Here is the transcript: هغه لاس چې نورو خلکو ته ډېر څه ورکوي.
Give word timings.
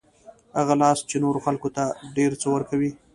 هغه 0.57 0.73
لاس 0.81 0.99
چې 1.09 1.15
نورو 1.23 1.39
خلکو 1.45 1.67
ته 1.75 1.83
ډېر 2.15 2.31
څه 2.41 2.47
ورکوي. 2.55 2.91